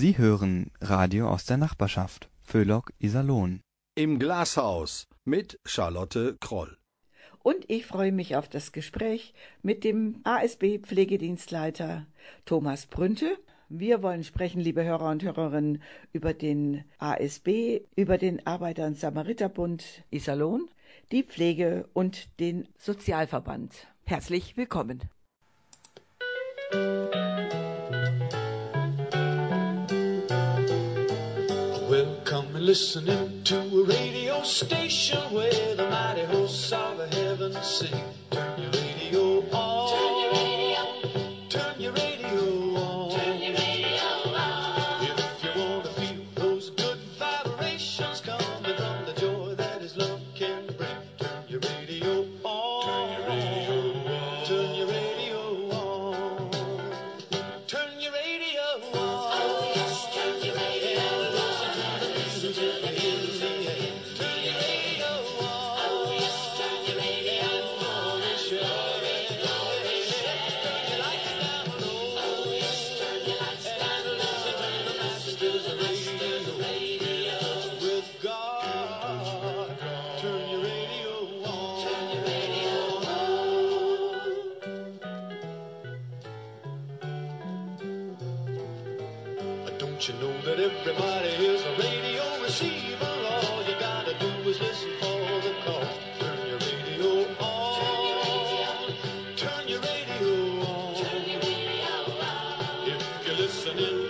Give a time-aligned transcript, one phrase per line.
[0.00, 3.62] Sie hören Radio aus der Nachbarschaft Föhlock Iserlohn.
[3.96, 6.78] Im Glashaus mit Charlotte Kroll.
[7.42, 12.06] Und ich freue mich auf das Gespräch mit dem ASB Pflegedienstleiter
[12.44, 13.38] Thomas Brünte.
[13.68, 20.04] Wir wollen sprechen, liebe Hörer und Hörerinnen, über den ASB, über den Arbeiter- und Samariterbund
[20.12, 20.70] Iserlohn,
[21.10, 23.74] die Pflege und den Sozialverband.
[24.04, 25.02] Herzlich willkommen.
[26.70, 26.97] Welcome
[32.68, 38.04] listening to a radio station where the mighty hosts of heaven sing.
[99.68, 100.94] Turn your radio on.
[102.88, 104.07] If you're listening,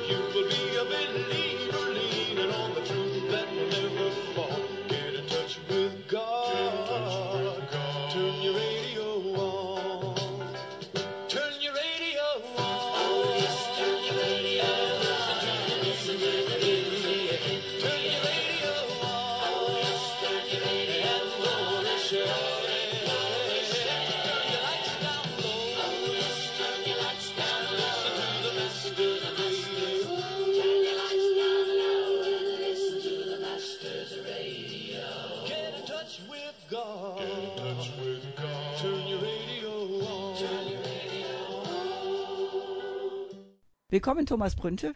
[43.99, 44.95] Willkommen, Thomas Brünte,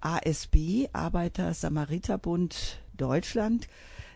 [0.00, 3.66] ASB, Arbeiter-Samariterbund Deutschland.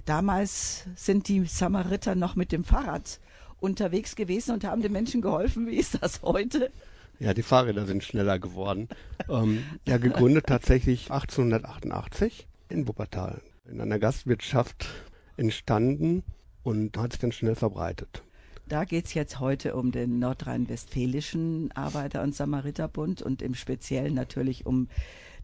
[0.04, 3.18] Damals sind die Samariter noch mit dem Fahrrad
[3.58, 5.66] unterwegs gewesen und haben den Menschen geholfen.
[5.66, 6.70] Wie ist das heute?
[7.18, 8.88] Ja, die Fahrräder sind schneller geworden.
[9.28, 13.42] ähm, ja, gegründet tatsächlich 1888 in Wuppertal.
[13.68, 14.86] In einer Gastwirtschaft
[15.36, 16.22] entstanden
[16.62, 18.22] und hat sich dann schnell verbreitet.
[18.68, 24.88] Da geht's jetzt heute um den nordrhein-westfälischen Arbeiter- und Samariterbund und im Speziellen natürlich um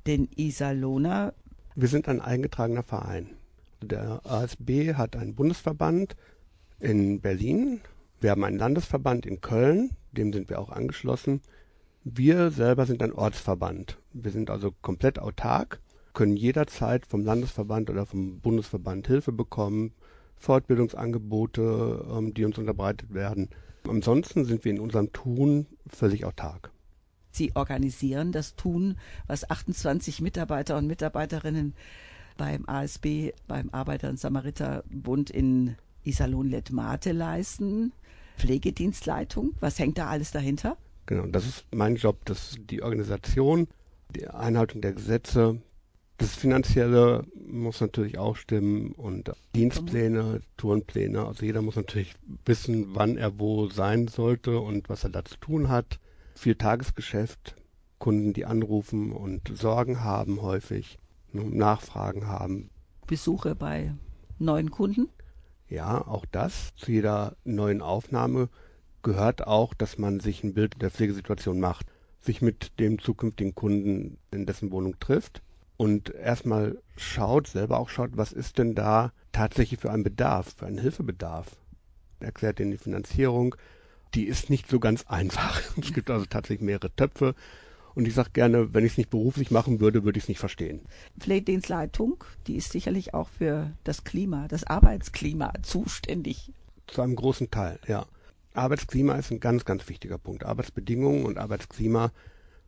[0.06, 1.32] den Iserlohner.
[1.74, 3.30] Wir sind ein eingetragener Verein.
[3.80, 6.16] Der ASB hat einen Bundesverband
[6.80, 7.80] in Berlin.
[8.20, 11.40] Wir haben einen Landesverband in Köln, dem sind wir auch angeschlossen.
[12.04, 13.96] Wir selber sind ein Ortsverband.
[14.12, 15.80] Wir sind also komplett autark,
[16.12, 19.94] können jederzeit vom Landesverband oder vom Bundesverband Hilfe bekommen,
[20.36, 23.50] Fortbildungsangebote, ähm, die uns unterbreitet werden.
[23.88, 26.70] Ansonsten sind wir in unserem Tun völlig autark.
[27.30, 28.96] Sie organisieren das Tun,
[29.26, 31.74] was 28 Mitarbeiter und Mitarbeiterinnen
[32.36, 37.92] beim ASB, beim Arbeiter- und Samariterbund in Iserlohn-Letmate leisten.
[38.38, 40.76] Pflegedienstleitung, was hängt da alles dahinter?
[41.06, 43.68] Genau, das ist mein Job, das ist die Organisation,
[44.14, 45.60] die Einhaltung der Gesetze.
[46.18, 51.26] Das Finanzielle muss natürlich auch stimmen und Dienstpläne, Tourenpläne.
[51.26, 52.14] Also jeder muss natürlich
[52.44, 55.98] wissen, wann er wo sein sollte und was er da zu tun hat.
[56.36, 57.56] Viel Tagesgeschäft,
[57.98, 60.98] Kunden, die anrufen und Sorgen haben häufig,
[61.32, 62.70] ne, Nachfragen haben.
[63.06, 63.92] Besuche bei
[64.38, 65.08] neuen Kunden?
[65.68, 66.74] Ja, auch das.
[66.76, 68.48] Zu jeder neuen Aufnahme
[69.02, 71.86] gehört auch, dass man sich ein Bild der Pflegesituation macht,
[72.20, 75.42] sich mit dem zukünftigen Kunden in dessen Wohnung trifft
[75.76, 80.66] und erstmal schaut, selber auch schaut, was ist denn da tatsächlich für ein Bedarf, für
[80.66, 81.56] einen Hilfebedarf.
[82.20, 83.56] Erklärt denen die Finanzierung.
[84.14, 85.60] Die ist nicht so ganz einfach.
[85.80, 87.34] Es gibt also tatsächlich mehrere Töpfe.
[87.94, 90.40] Und ich sage gerne, wenn ich es nicht beruflich machen würde, würde ich es nicht
[90.40, 90.80] verstehen.
[91.18, 96.52] Pflegedienstleitung, die ist sicherlich auch für das Klima, das Arbeitsklima zuständig.
[96.86, 98.06] Zu einem großen Teil, ja.
[98.52, 100.44] Arbeitsklima ist ein ganz, ganz wichtiger Punkt.
[100.44, 102.12] Arbeitsbedingungen und Arbeitsklima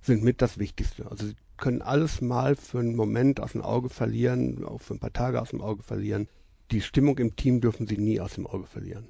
[0.00, 1.08] sind mit das Wichtigste.
[1.08, 1.26] Also
[1.56, 5.40] können alles mal für einen Moment aus dem Auge verlieren, auch für ein paar Tage
[5.40, 6.28] aus dem Auge verlieren.
[6.70, 9.06] Die Stimmung im Team dürfen sie nie aus dem Auge verlieren.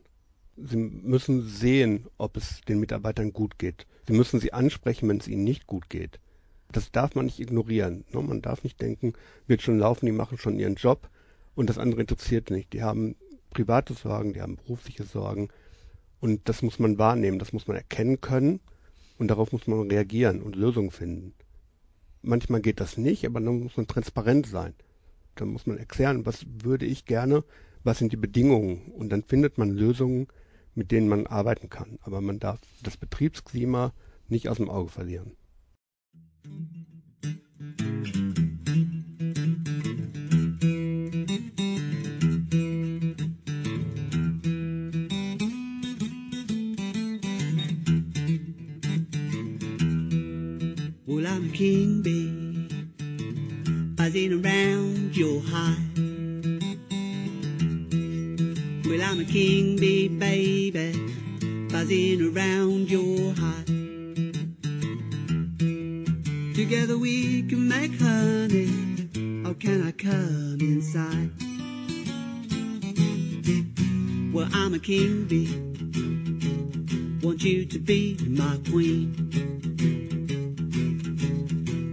[0.57, 3.87] Sie müssen sehen, ob es den Mitarbeitern gut geht.
[4.07, 6.19] Sie müssen sie ansprechen, wenn es ihnen nicht gut geht.
[6.73, 8.05] Das darf man nicht ignorieren.
[8.13, 8.23] Ne?
[8.23, 9.13] Man darf nicht denken,
[9.47, 11.09] wird schon laufen, die machen schon ihren Job
[11.55, 12.73] und das andere interessiert nicht.
[12.73, 13.17] Die haben
[13.51, 15.49] private Sorgen, die haben berufliche Sorgen
[16.21, 18.61] und das muss man wahrnehmen, das muss man erkennen können
[19.19, 21.35] und darauf muss man reagieren und Lösungen finden.
[22.23, 24.75] Manchmal geht das nicht, aber dann muss man transparent sein.
[25.37, 27.45] Dann muss man erklären, was würde ich gerne,
[27.85, 30.29] was sind die Bedingungen und dann findet man Lösungen,
[30.75, 31.99] mit denen man arbeiten kann.
[32.03, 33.93] Aber man darf das Betriebsklima
[34.29, 35.33] nicht aus dem Auge verlieren.
[51.56, 52.69] King bee,
[53.97, 55.97] buzzing around your hive.
[58.85, 60.93] Well, I'm a king bee, baby,
[61.70, 63.64] buzzing around your hive.
[66.55, 68.67] Together we can make honey.
[69.43, 71.31] How can I come inside?
[74.31, 75.49] Well, I'm a king bee.
[77.26, 79.25] Want you to be my queen.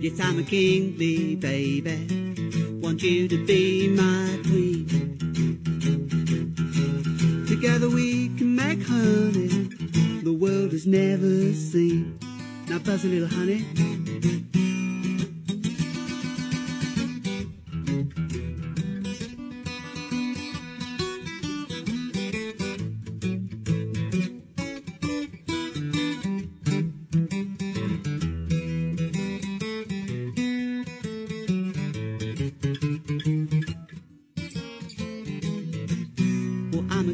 [0.04, 1.96] Yes, I'm a king bee, baby.
[2.82, 4.86] Want you to be my queen.
[7.48, 9.48] Together we can make honey
[10.22, 12.20] the world has never seen.
[12.68, 13.66] Now buzz a little honey.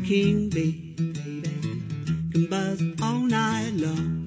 [0.09, 1.53] King bee, baby.
[2.31, 4.25] Can buzz all night long.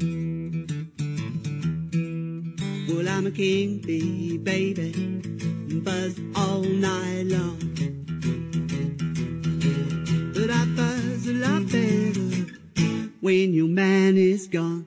[2.88, 4.92] Well, I'm a king bee, baby.
[4.92, 7.58] Can buzz all night long.
[10.32, 12.30] But I buzz a lot better
[13.20, 14.86] when your man is gone.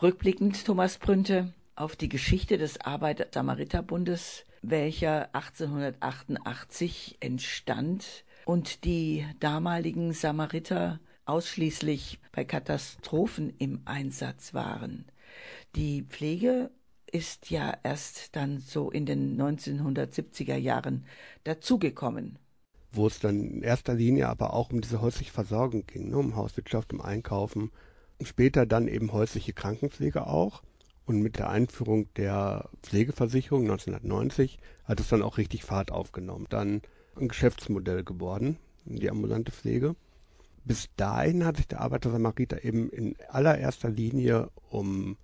[0.00, 1.52] Rückblickend, Thomas Prünte,
[1.84, 13.52] auf die Geschichte des Arbeiter-Samariter-Bundes, welcher 1888 entstand und die damaligen Samariter ausschließlich bei Katastrophen
[13.58, 15.04] im Einsatz waren.
[15.76, 16.70] Die Pflege
[17.12, 21.04] ist ja erst dann so in den 1970er Jahren
[21.44, 22.38] dazugekommen.
[22.92, 26.34] wo es dann in erster Linie aber auch um diese häusliche Versorgung ging, ne, um
[26.34, 27.72] Hauswirtschaft, um Einkaufen
[28.18, 30.62] und später dann eben häusliche Krankenpflege auch.
[31.06, 36.46] Und mit der Einführung der Pflegeversicherung 1990 hat es dann auch richtig Fahrt aufgenommen.
[36.48, 36.80] Dann
[37.16, 39.96] ein Geschäftsmodell geworden, die ambulante Pflege.
[40.64, 45.16] Bis dahin hat sich der Arbeiter-Samariter eben in allererster Linie um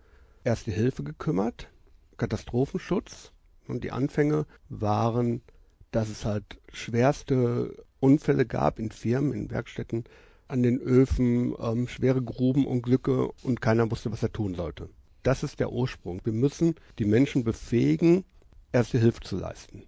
[0.42, 1.68] Erste Hilfe gekümmert,
[2.16, 3.32] Katastrophenschutz.
[3.68, 5.42] Und die Anfänge waren,
[5.90, 10.04] dass es halt schwerste Unfälle gab in Firmen, in Werkstätten,
[10.48, 14.88] an den Öfen, ähm, schwere Grubenunglücke und keiner wusste, was er tun sollte.
[15.22, 16.20] Das ist der Ursprung.
[16.24, 18.24] Wir müssen die Menschen befähigen,
[18.72, 19.82] Erste Hilfe zu leisten.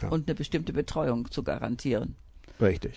[0.00, 0.10] Ja.
[0.10, 2.14] Und eine bestimmte Betreuung zu garantieren.
[2.60, 2.94] Richtig.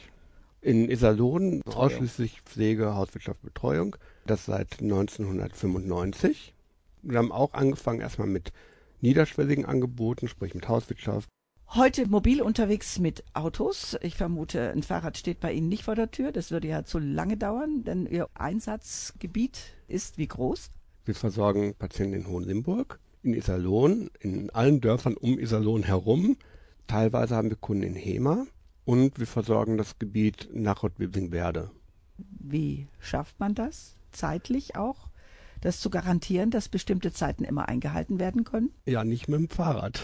[0.62, 1.78] In Iserlohn Betreuung.
[1.78, 3.96] ausschließlich Pflege, Hauswirtschaft, Betreuung.
[4.28, 6.54] Das seit 1995.
[7.02, 8.54] Wir haben auch angefangen erstmal mit
[9.02, 11.28] niederschwelligen Angeboten, sprich mit Hauswirtschaft.
[11.74, 13.98] Heute mobil unterwegs mit Autos.
[14.02, 16.32] Ich vermute, ein Fahrrad steht bei Ihnen nicht vor der Tür.
[16.32, 20.70] Das würde ja zu lange dauern, denn Ihr Einsatzgebiet ist wie groß?
[21.06, 26.38] Wir versorgen Patienten in Hohenlimburg, in Iserlohn, in allen Dörfern um Iserlohn herum.
[26.88, 28.46] Teilweise haben wir Kunden in Hema
[28.86, 31.72] und wir versorgen das Gebiet Nachrott-Wibsingwerde.
[32.18, 33.96] Wie schafft man das?
[34.12, 35.10] Zeitlich auch?
[35.62, 38.72] Das zu garantieren, dass bestimmte Zeiten immer eingehalten werden können?
[38.86, 40.04] Ja, nicht mit dem Fahrrad,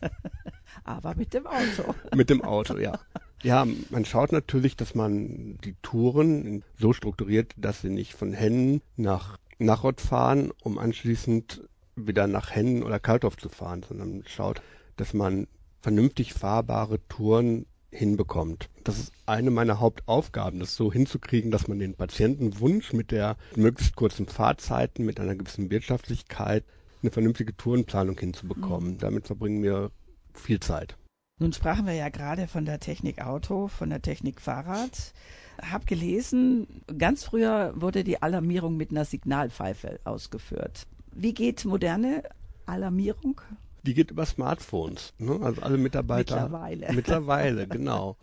[0.84, 1.94] Aber mit dem Auto.
[2.16, 2.98] mit dem Auto, ja.
[3.42, 8.82] Ja, man schaut natürlich, dass man die Touren so strukturiert, dass sie nicht von Hennen
[8.96, 14.62] nach Nachrott fahren, um anschließend wieder nach Hennen oder Kalthof zu fahren, sondern schaut,
[14.96, 15.46] dass man
[15.80, 18.68] vernünftig fahrbare Touren hinbekommt.
[18.84, 23.96] Das ist eine meiner Hauptaufgaben, das so hinzukriegen, dass man den Patientenwunsch mit der möglichst
[23.96, 26.64] kurzen Fahrzeiten, mit einer gewissen Wirtschaftlichkeit,
[27.02, 28.98] eine vernünftige Tourenplanung hinzubekommen.
[28.98, 29.90] Damit verbringen wir
[30.34, 30.96] viel Zeit.
[31.38, 35.14] Nun sprachen wir ja gerade von der Technik Auto, von der Technik Fahrrad.
[35.62, 36.66] Hab gelesen,
[36.98, 40.86] ganz früher wurde die Alarmierung mit einer Signalpfeife ausgeführt.
[41.12, 42.22] Wie geht moderne
[42.66, 43.40] Alarmierung?
[43.82, 45.12] Die geht über Smartphones.
[45.18, 45.38] Ne?
[45.42, 46.42] Also alle Mitarbeiter.
[46.42, 46.92] Mittlerweile.
[46.94, 48.16] Mittlerweile, genau.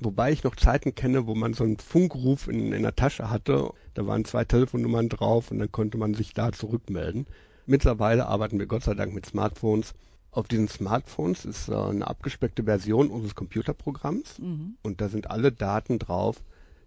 [0.00, 3.70] Wobei ich noch Zeiten kenne, wo man so einen Funkruf in, in der Tasche hatte.
[3.94, 7.26] Da waren zwei Telefonnummern drauf und dann konnte man sich da zurückmelden.
[7.66, 9.94] Mittlerweile arbeiten wir Gott sei Dank mit Smartphones.
[10.30, 14.38] Auf diesen Smartphones ist äh, eine abgespeckte Version unseres Computerprogramms
[14.82, 16.44] und da sind alle Daten drauf,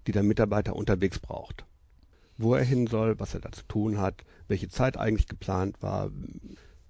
[0.08, 1.66] die der Mitarbeiter unterwegs braucht.
[2.38, 6.12] Wo er hin soll, was er da zu tun hat, welche Zeit eigentlich geplant war,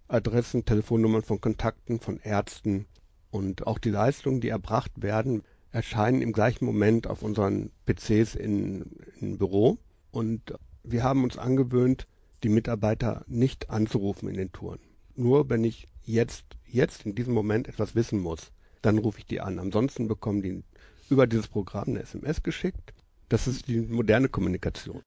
[0.07, 2.85] Adressen, Telefonnummern von Kontakten, von Ärzten
[3.31, 8.97] und auch die Leistungen, die erbracht werden, erscheinen im gleichen Moment auf unseren PCs in,
[9.19, 9.77] im Büro.
[10.11, 10.53] Und
[10.83, 12.07] wir haben uns angewöhnt,
[12.43, 14.79] die Mitarbeiter nicht anzurufen in den Touren.
[15.15, 18.51] Nur wenn ich jetzt, jetzt in diesem Moment etwas wissen muss,
[18.81, 19.59] dann rufe ich die an.
[19.59, 20.63] Ansonsten bekommen die
[21.09, 22.93] über dieses Programm eine SMS geschickt.
[23.31, 25.01] Das ist die moderne Kommunikation.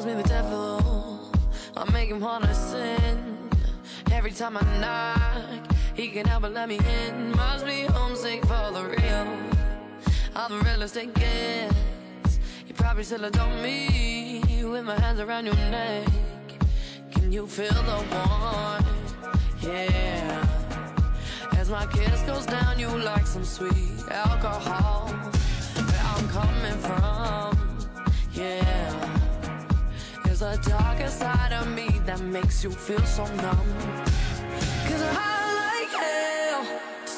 [0.00, 0.80] The devil.
[1.76, 3.50] I make him wanna sin.
[4.10, 7.32] Every time I knock, he can help but let me in.
[7.36, 9.28] Must be homesick for the real.
[10.34, 12.40] All the gets.
[12.66, 16.08] You probably still adore me with my hands around your neck.
[17.12, 18.99] Can you feel the warmth?
[19.62, 20.46] Yeah.
[21.52, 25.08] As my kiss goes down, you like some sweet alcohol.
[25.08, 27.88] Where I'm coming from,
[28.32, 29.20] yeah.
[30.24, 33.68] There's a darker side of me that makes you feel so numb.
[34.86, 36.64] Cause I like hell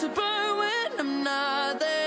[0.00, 2.01] to burn when I'm not there.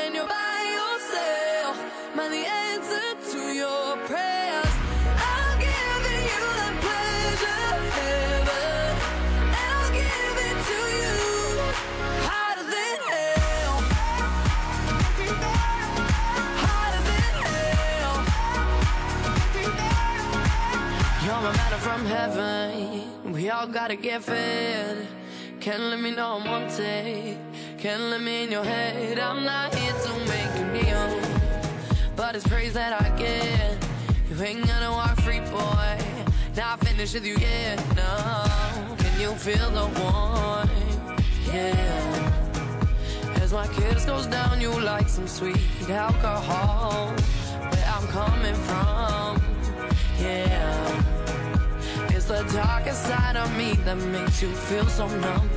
[21.97, 23.31] From heaven.
[23.31, 25.07] We all gotta get fed.
[25.61, 27.37] Can't let me know I'm wanted.
[27.77, 29.17] Can't let me in your head.
[29.17, 31.21] I'm not here to make you kneel.
[32.17, 33.77] But it's praise that I get.
[34.29, 35.97] You ain't gonna walk free, boy.
[36.57, 37.77] Not finished with you yet.
[37.95, 38.95] No.
[38.97, 40.71] Can you feel the warmth?
[41.47, 43.41] Yeah.
[43.41, 47.13] As my kiss goes down, you like some sweet alcohol.
[47.71, 49.41] Where I'm coming from,
[50.19, 51.04] yeah.
[52.35, 55.54] The darkest side of me that makes you feel so numb.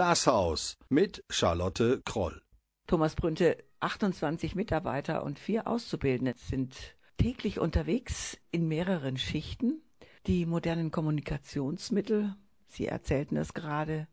[0.00, 2.40] Glashaus mit Charlotte Kroll.
[2.86, 9.82] Thomas Brünte, 28 Mitarbeiter und vier Auszubildende sind täglich unterwegs in mehreren Schichten.
[10.26, 12.34] Die modernen Kommunikationsmittel,
[12.66, 14.08] Sie erzählten es gerade,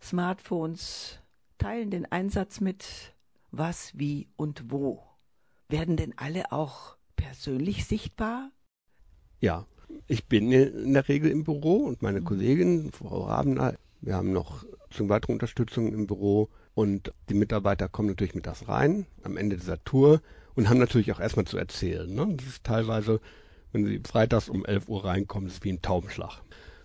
[0.00, 1.18] Smartphones
[1.58, 3.14] teilen den Einsatz mit,
[3.50, 5.02] was, wie und wo.
[5.68, 8.50] Werden denn alle auch persönlich sichtbar?
[9.40, 9.66] Ja,
[10.06, 14.64] ich bin in der Regel im Büro und meine Kollegin, Frau Rabener, wir haben noch
[14.90, 19.56] zum weiteren Unterstützung im Büro und die Mitarbeiter kommen natürlich mit das rein am Ende
[19.56, 20.22] dieser Tour
[20.54, 22.12] und haben natürlich auch erstmal zu erzählen.
[22.12, 22.34] Ne?
[22.36, 23.20] Das ist teilweise,
[23.72, 26.40] wenn sie freitags um 11 Uhr reinkommen, ist es wie ein Taubenschlag.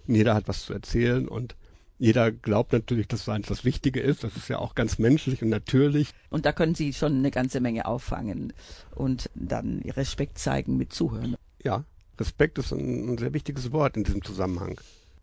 [0.08, 1.56] Und jeder hat was zu erzählen und
[2.00, 4.24] jeder glaubt natürlich, dass eins das Wichtige ist.
[4.24, 6.10] Das ist ja auch ganz menschlich und natürlich.
[6.30, 8.52] Und da können Sie schon eine ganze Menge auffangen
[8.94, 11.36] und dann Respekt zeigen mit Zuhören.
[11.64, 11.86] Ja,
[12.20, 14.80] Respekt ist ein, ein sehr wichtiges Wort in diesem Zusammenhang.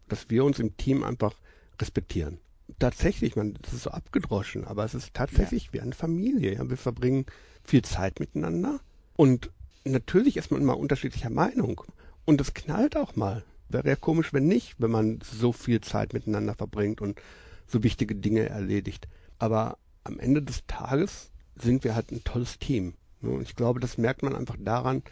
[0.09, 1.35] Dass wir uns im Team einfach
[1.80, 2.38] respektieren.
[2.78, 6.54] Tatsächlich, man, das ist so abgedroschen, aber es ist tatsächlich wie eine Familie.
[6.54, 6.70] Ja.
[6.70, 7.26] Wir verbringen
[7.64, 8.80] viel Zeit miteinander
[9.16, 9.50] und
[9.84, 11.82] natürlich ist man immer unterschiedlicher Meinung
[12.25, 13.44] und es knallt auch mal.
[13.68, 17.20] Wäre ja komisch, wenn nicht, wenn man so viel Zeit miteinander verbringt und
[17.66, 19.08] so wichtige Dinge erledigt.
[19.38, 22.94] Aber am Ende des Tages sind wir halt ein tolles Team.
[23.22, 25.02] Und ich glaube, das merkt man einfach daran,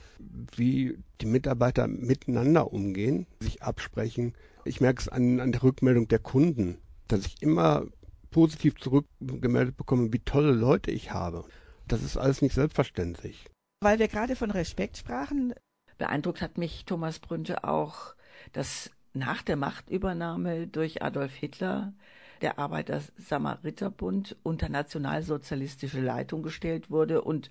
[0.57, 4.35] wie die Mitarbeiter miteinander umgehen, sich absprechen.
[4.69, 7.87] Ich merke es an, an der Rückmeldung der Kunden, dass ich immer
[8.31, 11.45] positiv zurückgemeldet bekomme, wie tolle Leute ich habe.
[11.87, 13.47] Das ist alles nicht selbstverständlich.
[13.81, 15.55] Weil wir gerade von Respekt sprachen,
[15.97, 18.15] beeindruckt hat mich Thomas Brünte auch,
[18.53, 21.95] dass nach der Machtübernahme durch Adolf Hitler
[22.43, 27.51] der Arbeiter-Samariter-Bund unter nationalsozialistische Leitung gestellt wurde und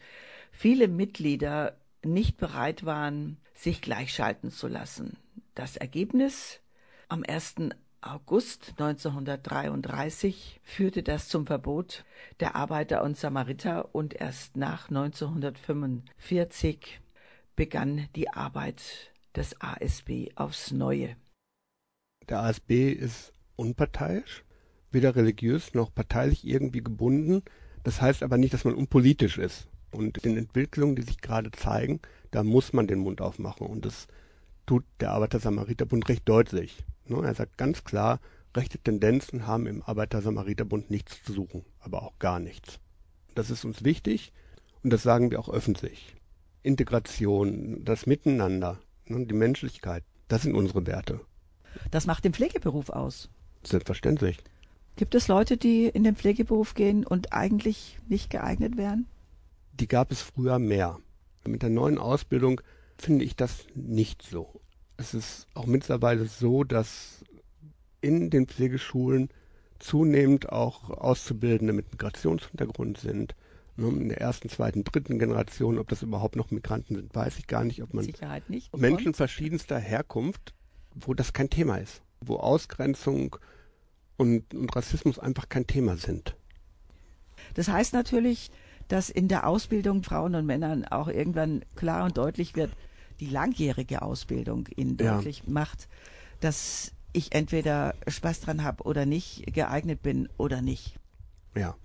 [0.52, 5.18] viele Mitglieder nicht bereit waren, sich gleichschalten zu lassen.
[5.56, 6.62] Das Ergebnis
[7.10, 7.56] am 1.
[8.02, 12.04] August 1933 führte das zum Verbot
[12.40, 17.00] der Arbeiter und Samariter und erst nach 1945
[17.56, 21.16] begann die Arbeit des ASB aufs Neue.
[22.30, 24.44] Der ASB ist unparteiisch,
[24.92, 27.42] weder religiös noch parteilich irgendwie gebunden.
[27.84, 29.70] Das heißt aber nicht, dass man unpolitisch ist.
[29.92, 33.66] Und den Entwicklungen, die sich gerade zeigen, da muss man den Mund aufmachen.
[33.66, 34.08] Und das
[34.66, 36.84] tut der Arbeiter-Samariter-Bund recht deutlich.
[37.10, 37.26] Ne?
[37.26, 38.20] Er sagt ganz klar,
[38.56, 42.80] rechte Tendenzen haben im Arbeiter-Samariter-Bund nichts zu suchen, aber auch gar nichts.
[43.36, 44.34] Das ist uns wichtig
[44.84, 46.16] und das sagen wir auch öffentlich.
[46.64, 51.22] Integration, das Miteinander, ne, die Menschlichkeit, das sind unsere Werte.
[51.92, 53.30] Das macht den Pflegeberuf aus.
[53.64, 54.40] Selbstverständlich.
[54.96, 59.06] Gibt es Leute, die in den Pflegeberuf gehen und eigentlich nicht geeignet wären?
[59.74, 60.98] Die gab es früher mehr.
[61.46, 62.62] Mit der neuen Ausbildung
[62.98, 64.60] finde ich das nicht so.
[64.98, 67.24] Es ist auch mittlerweile so, dass
[68.02, 69.30] in den Pflegeschulen
[69.80, 73.36] zunehmend auch Auszubildende mit Migrationshintergrund sind.
[73.76, 77.46] Ne, in der ersten, zweiten, dritten Generation, ob das überhaupt noch Migranten sind, weiß ich
[77.46, 77.84] gar nicht.
[77.84, 78.76] Ob man Sicherheit nicht.
[78.76, 80.56] Menschen verschiedenster Herkunft,
[80.96, 83.36] wo das kein Thema ist, wo Ausgrenzung
[84.18, 86.36] und, und Rassismus einfach kein Thema sind.
[87.54, 88.50] Das heißt natürlich,
[88.88, 92.72] dass in der Ausbildung Frauen und Männern auch irgendwann klar und deutlich wird,
[93.20, 95.16] die langjährige Ausbildung ihnen Ja.
[95.16, 95.88] deutlich macht,
[96.40, 101.00] dass ich entweder Spaß dran habe oder nicht, geeignet bin oder nicht.
[101.56, 101.76] Ja.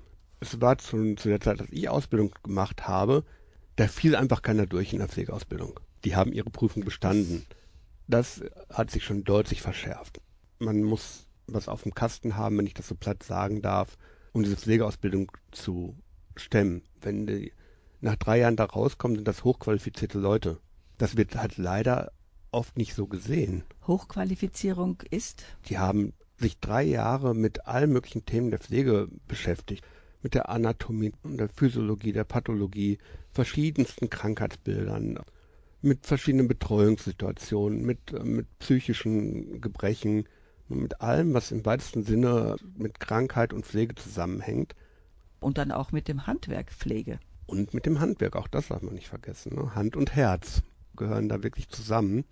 [0.41, 3.25] Es war zu, zu der Zeit, als ich Ausbildung gemacht habe,
[3.77, 5.79] da fiel einfach keiner durch in der Pflegeausbildung.
[6.05, 7.47] Die haben ihre Prüfung bestanden.
[8.09, 10.21] Das hat sich schon deutlich verschärft.
[10.59, 13.97] Man muss was auf dem Kasten haben, wenn ich das so platt sagen darf,
[14.33, 15.97] um diese Pflegeausbildung zu
[16.37, 16.83] stemmen.
[17.01, 17.53] Wenn die
[18.01, 20.59] nach drei Jahren da rauskommen, sind das hochqualifizierte Leute.
[21.03, 22.13] Das wird halt leider
[22.53, 23.65] oft nicht so gesehen.
[23.89, 29.85] Hochqualifizierung ist Die haben sich drei Jahre mit allen möglichen Themen der Pflege beschäftigt.
[30.23, 32.99] Mit der Anatomie, der Physiologie, der Pathologie,
[33.33, 35.19] verschiedensten Krankheitsbildern,
[35.81, 40.29] mit verschiedenen Betreuungssituationen, mit, äh, mit psychischen Gebrechen,
[40.69, 44.77] mit allem, was im weitesten Sinne mit Krankheit und Pflege zusammenhängt.
[45.41, 47.19] und dann auch mit dem Handwerk Pflege.
[47.47, 49.57] Und mit dem Handwerk, auch das darf man nicht vergessen.
[49.57, 49.75] Ne?
[49.75, 50.63] Hand und Herz
[50.97, 52.25] gehören da wirklich zusammen.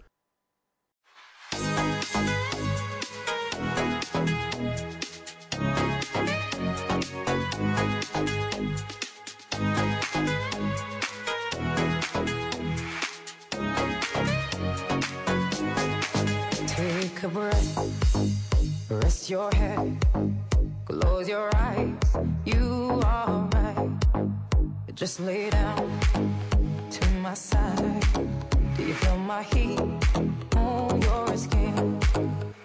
[16.67, 17.79] Take a breath,
[18.89, 19.97] rest your head,
[20.87, 21.95] close your eyes.
[22.45, 23.89] You are right.
[24.95, 26.30] Just lay down
[29.43, 29.81] heat
[30.57, 32.01] on your skin?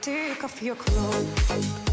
[0.01, 1.84] Take off your clothes,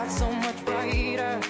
[0.00, 1.40] got so much brighter.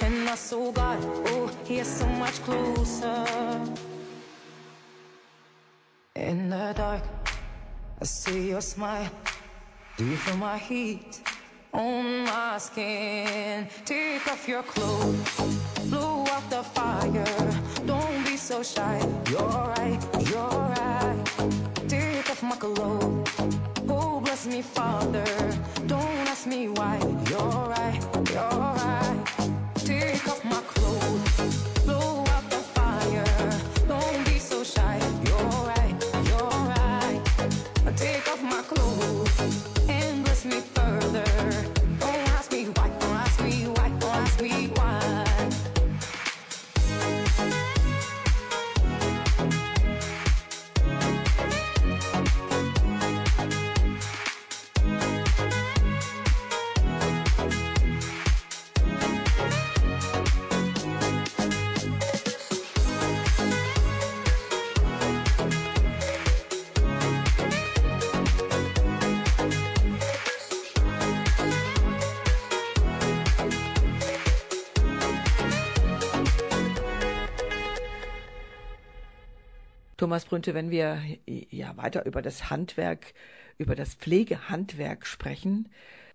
[0.00, 0.98] And my soul got,
[1.32, 3.24] oh, here so much closer.
[6.16, 7.02] In the dark,
[8.00, 9.10] I see your smile.
[9.96, 11.20] Do you feel my heat
[11.72, 13.68] on my skin?
[13.84, 15.34] Take off your clothes,
[15.90, 17.36] blow out the fire.
[17.84, 18.96] Don't be so shy.
[19.30, 21.24] You're right, you're right.
[21.88, 23.28] Take off my clothes.
[23.88, 25.26] Oh, bless me, Father.
[25.86, 26.98] Don't me why.
[27.30, 29.03] You're right, you're right.
[80.14, 83.14] Thomas Brünte, wenn wir ja weiter über das Handwerk,
[83.58, 85.68] über das Pflegehandwerk sprechen,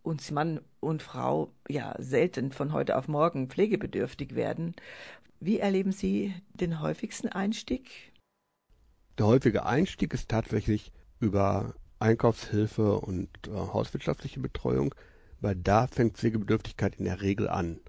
[0.04, 4.74] uns Mann und Frau ja selten von heute auf morgen pflegebedürftig werden,
[5.42, 8.14] wie erleben Sie den häufigsten Einstieg?
[9.18, 14.96] Der häufige Einstieg ist tatsächlich über Einkaufshilfe und äh, hauswirtschaftliche Betreuung,
[15.42, 17.82] weil da fängt Pflegebedürftigkeit in der Regel an.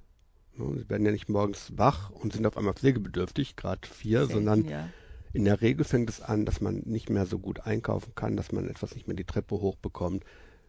[0.56, 4.34] Ne, Sie werden ja nicht morgens wach und sind auf einmal pflegebedürftig, gerade vier, Selten,
[4.34, 4.88] sondern ja.
[5.32, 8.52] In der Regel fängt es an, dass man nicht mehr so gut einkaufen kann, dass
[8.52, 10.24] man etwas nicht mehr die Treppe hochbekommt,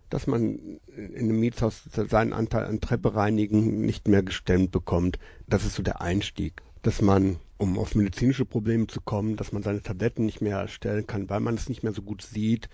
[0.09, 5.17] dass man in einem Mietshaus seinen Anteil an Treppe reinigen nicht mehr gestemmt bekommt.
[5.47, 6.61] Das ist so der Einstieg.
[6.81, 11.07] Dass man, um auf medizinische Probleme zu kommen, dass man seine Tabletten nicht mehr erstellen
[11.07, 12.69] kann, weil man es nicht mehr so gut sieht,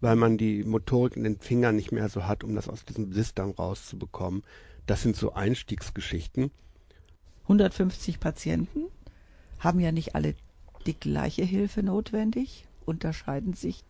[0.00, 3.10] weil man die Motorik in den Fingern nicht mehr so hat, um das aus diesem
[3.10, 4.42] Blistern rauszubekommen.
[4.86, 6.50] Das sind so Einstiegsgeschichten.
[7.44, 8.86] 150 Patienten
[9.58, 10.34] haben ja nicht alle
[10.86, 13.84] die gleiche Hilfe notwendig, unterscheiden sich.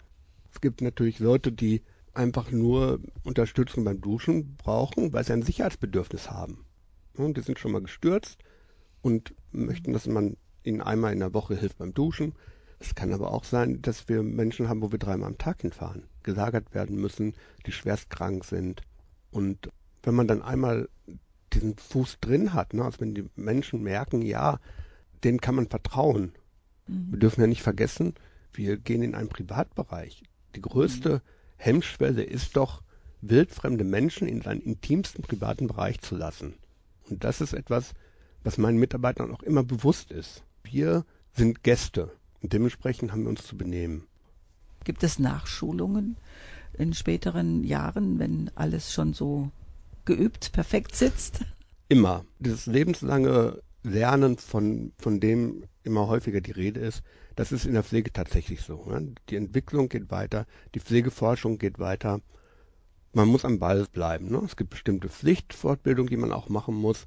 [0.52, 6.30] Es gibt natürlich Leute, die einfach nur Unterstützung beim Duschen brauchen, weil sie ein Sicherheitsbedürfnis
[6.30, 6.64] haben.
[7.14, 8.42] Und die sind schon mal gestürzt
[9.02, 12.34] und möchten, dass man ihnen einmal in der Woche hilft beim Duschen.
[12.78, 16.04] Es kann aber auch sein, dass wir Menschen haben, wo wir dreimal am Tag hinfahren,
[16.22, 17.34] gelagert werden müssen,
[17.66, 18.82] die schwerst krank sind.
[19.30, 19.70] Und
[20.02, 20.88] wenn man dann einmal
[21.52, 24.58] diesen Fuß drin hat, ne, also wenn die Menschen merken, ja,
[25.24, 26.32] denen kann man vertrauen.
[27.10, 28.14] Wir dürfen ja nicht vergessen,
[28.52, 30.22] wir gehen in einen Privatbereich.
[30.54, 31.22] Die größte
[31.56, 32.82] Hemmschwelle ist doch,
[33.22, 36.54] wildfremde Menschen in seinen intimsten privaten Bereich zu lassen.
[37.08, 37.92] Und das ist etwas,
[38.42, 40.42] was meinen Mitarbeitern auch immer bewusst ist.
[40.62, 42.10] Wir sind Gäste
[42.42, 44.06] und dementsprechend haben wir uns zu benehmen.
[44.84, 46.16] Gibt es Nachschulungen
[46.72, 49.50] in späteren Jahren, wenn alles schon so
[50.06, 51.44] geübt, perfekt sitzt?
[51.88, 52.24] Immer.
[52.38, 57.02] Dieses lebenslange Lernen, von, von dem immer häufiger die Rede ist,
[57.36, 58.84] das ist in der Pflege tatsächlich so.
[58.84, 59.14] Ne?
[59.28, 62.20] Die Entwicklung geht weiter, die Pflegeforschung geht weiter.
[63.12, 64.30] Man muss am Ball bleiben.
[64.30, 64.42] Ne?
[64.44, 67.06] Es gibt bestimmte Pflichtfortbildungen, die man auch machen muss.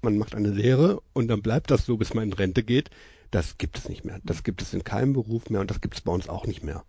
[0.00, 2.90] Man macht eine Lehre und dann bleibt das so, bis man in Rente geht.
[3.30, 4.20] Das gibt es nicht mehr.
[4.24, 6.62] Das gibt es in keinem Beruf mehr und das gibt es bei uns auch nicht
[6.62, 6.84] mehr.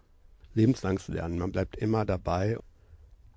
[0.53, 1.39] Lebenslanges Lernen.
[1.39, 2.57] Man bleibt immer dabei.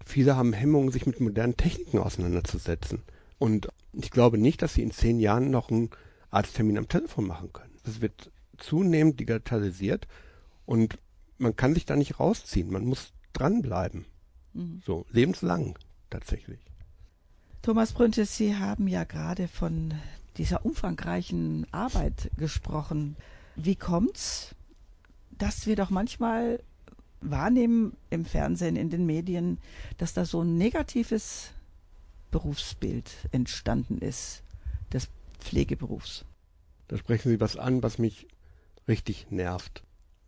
[0.05, 3.03] Viele haben Hemmungen, sich mit modernen Techniken auseinanderzusetzen.
[3.39, 5.91] Und ich glaube nicht, dass sie in zehn Jahren noch einen
[6.31, 7.79] Arzttermin am Telefon machen können.
[7.85, 10.07] Das wird zunehmend digitalisiert
[10.65, 10.99] und
[11.39, 12.71] man kann sich da nicht rausziehen.
[12.71, 14.07] Man muss dranbleiben.
[14.87, 16.61] So, lebenslang tatsächlich.
[17.61, 19.93] Thomas Brünte, Sie haben ja gerade von
[20.39, 23.17] dieser umfangreichen Arbeit gesprochen.
[23.57, 24.55] Wie kommt's,
[25.37, 26.63] dass wir doch manchmal
[27.21, 29.59] wahrnehmen im Fernsehen, in den Medien,
[29.99, 31.53] dass da so ein negatives
[32.37, 34.43] Berufsbild entstanden ist
[34.93, 36.27] des Pflegeberufs?
[36.87, 38.29] Da sprechen Sie was an, was mich
[38.87, 39.85] richtig nervt.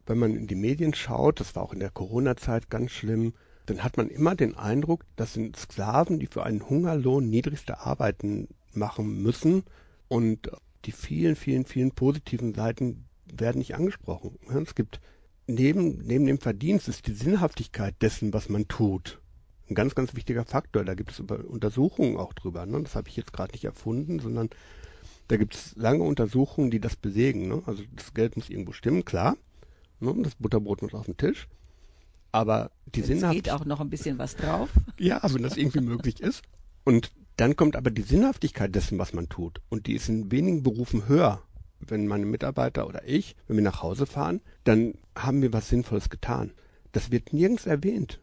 [0.07, 3.35] Wenn man in die Medien schaut, das war auch in der Corona-Zeit ganz schlimm,
[3.66, 8.49] dann hat man immer den Eindruck, das sind Sklaven, die für einen Hungerlohn niedrigste Arbeiten
[8.73, 9.64] machen müssen
[10.09, 10.51] und
[10.87, 14.38] die vielen, vielen, vielen positiven Seiten werden nicht angesprochen.
[14.64, 15.03] Es gibt
[15.47, 19.21] neben, neben dem Verdienst ist die Sinnhaftigkeit dessen, was man tut,
[19.70, 20.85] ein ganz, ganz wichtiger Faktor.
[20.85, 22.66] Da gibt es über- Untersuchungen auch drüber.
[22.66, 22.83] Ne?
[22.83, 24.50] Das habe ich jetzt gerade nicht erfunden, sondern
[25.28, 27.48] da gibt es lange Untersuchungen, die das belegen.
[27.48, 27.62] Ne?
[27.66, 29.37] Also das Geld muss irgendwo stimmen, klar.
[30.00, 30.14] Ne?
[30.22, 31.48] Das Butterbrot muss auf den Tisch.
[32.33, 33.44] Aber die Es Sinnhaftigkeit.
[33.44, 34.70] geht auch noch ein bisschen was drauf.
[34.98, 36.42] Ja, wenn das irgendwie möglich ist.
[36.85, 39.61] Und dann kommt aber die Sinnhaftigkeit dessen, was man tut.
[39.68, 41.42] Und die ist in wenigen Berufen höher.
[41.81, 46.11] Wenn meine Mitarbeiter oder ich, wenn wir nach Hause fahren, dann haben wir was Sinnvolles
[46.11, 46.52] getan.
[46.92, 48.20] Das wird nirgends erwähnt.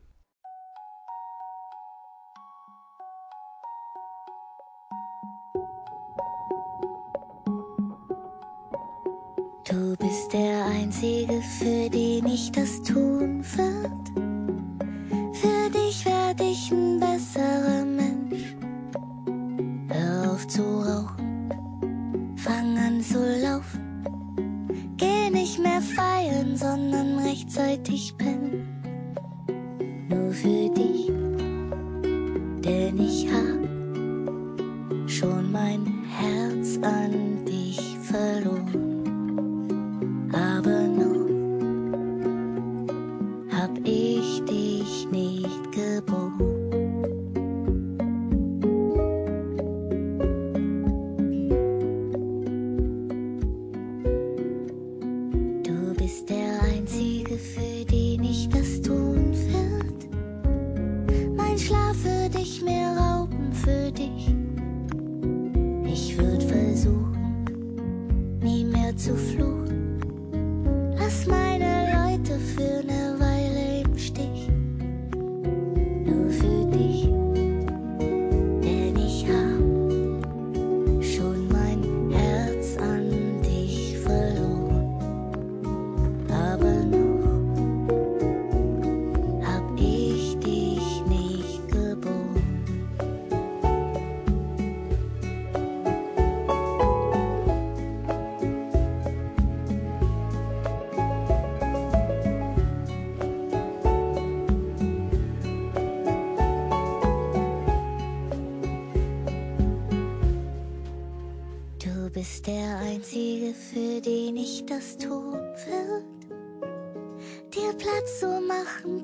[27.88, 28.15] Rechtzeitig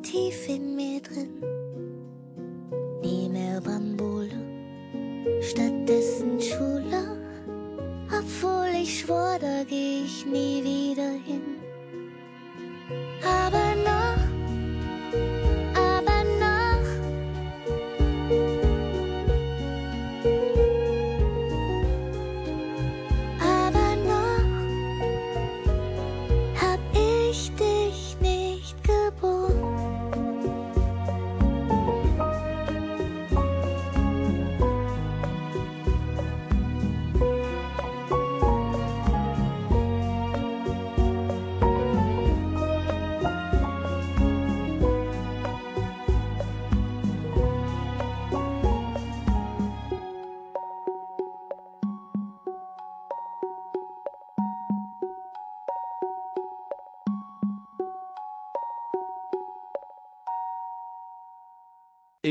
[0.04, 0.71] tief in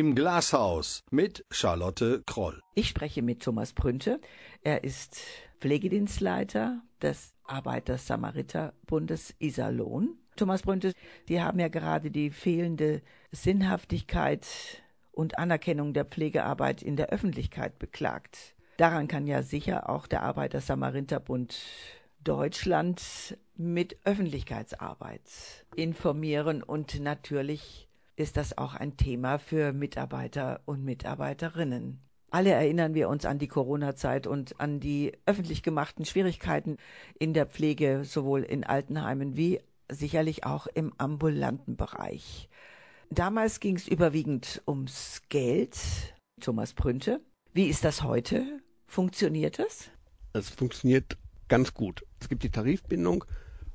[0.01, 2.63] Im Glashaus mit Charlotte Kroll.
[2.75, 4.19] Ich spreche mit Thomas Prünte.
[4.63, 5.21] Er ist
[5.61, 10.17] Pflegedienstleiter des Arbeiter-Samariter-Bundes Iserlohn.
[10.37, 10.95] Thomas Prünte,
[11.29, 14.47] Sie haben ja gerade die fehlende Sinnhaftigkeit
[15.13, 18.55] und Anerkennung der Pflegearbeit in der Öffentlichkeit beklagt.
[18.79, 21.61] Daran kann ja sicher auch der Arbeiter-Samariter-Bund
[22.25, 25.21] Deutschland mit Öffentlichkeitsarbeit
[25.77, 27.90] informieren und natürlich
[28.21, 32.01] ist das auch ein Thema für Mitarbeiter und Mitarbeiterinnen.
[32.31, 36.77] Alle erinnern wir uns an die Corona-Zeit und an die öffentlich gemachten Schwierigkeiten
[37.19, 42.49] in der Pflege, sowohl in Altenheimen wie sicherlich auch im ambulanten Bereich.
[43.11, 45.77] Damals ging es überwiegend ums Geld.
[46.41, 47.21] Thomas Prünte,
[47.53, 48.61] wie ist das heute?
[48.87, 49.91] Funktioniert es?
[50.33, 51.17] Es funktioniert
[51.49, 52.07] ganz gut.
[52.21, 53.25] Es gibt die Tarifbindung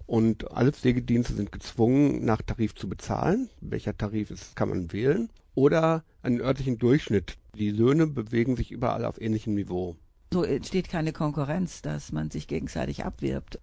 [0.08, 3.50] und alle Pflegedienste sind gezwungen, nach Tarif zu bezahlen.
[3.62, 5.30] Welcher Tarif ist, kann man wählen.
[5.56, 7.38] Oder einen örtlichen Durchschnitt.
[7.56, 9.96] Die Löhne bewegen sich überall auf ähnlichem Niveau.
[10.34, 13.60] So entsteht keine Konkurrenz, dass man sich gegenseitig abwirbt.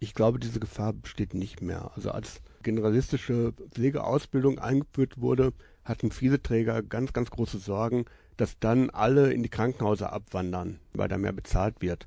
[0.00, 1.92] Ich glaube, diese Gefahr besteht nicht mehr.
[1.94, 5.52] Also als generalistische Pflegeausbildung eingeführt wurde,
[5.84, 11.08] hatten viele Träger ganz, ganz große Sorgen, dass dann alle in die Krankenhäuser abwandern, weil
[11.08, 12.06] da mehr bezahlt wird.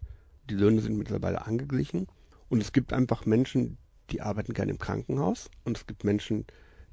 [0.50, 2.08] Die Löhne sind mittlerweile angeglichen
[2.50, 3.78] und es gibt einfach Menschen,
[4.10, 6.46] die arbeiten gerne im Krankenhaus und es gibt Menschen,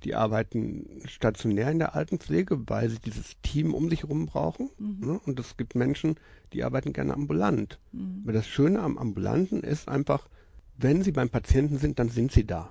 [0.02, 4.68] die arbeiten stationär in der Altenpflege, weil sie dieses Team um sich herum brauchen.
[5.00, 5.18] Ne?
[5.24, 6.16] Und es gibt Menschen,
[6.52, 7.80] die arbeiten gerne ambulant.
[8.22, 10.28] Aber das Schöne am Ambulanten ist einfach,
[10.76, 12.70] wenn sie beim Patienten sind, dann sind sie da.